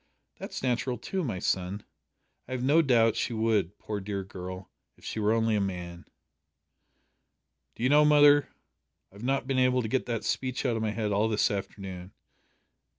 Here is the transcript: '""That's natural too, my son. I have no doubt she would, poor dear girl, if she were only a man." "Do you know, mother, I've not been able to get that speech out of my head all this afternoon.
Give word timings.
'""That's 0.39 0.63
natural 0.63 0.97
too, 0.97 1.23
my 1.23 1.37
son. 1.37 1.83
I 2.47 2.53
have 2.53 2.63
no 2.63 2.81
doubt 2.81 3.15
she 3.15 3.33
would, 3.33 3.77
poor 3.77 3.99
dear 3.99 4.23
girl, 4.23 4.71
if 4.97 5.05
she 5.05 5.19
were 5.19 5.31
only 5.31 5.55
a 5.55 5.61
man." 5.61 6.07
"Do 7.75 7.83
you 7.83 7.89
know, 7.89 8.03
mother, 8.03 8.49
I've 9.11 9.21
not 9.21 9.45
been 9.45 9.59
able 9.59 9.83
to 9.83 9.87
get 9.87 10.07
that 10.07 10.23
speech 10.23 10.65
out 10.65 10.75
of 10.75 10.81
my 10.81 10.89
head 10.89 11.11
all 11.11 11.29
this 11.29 11.51
afternoon. 11.51 12.13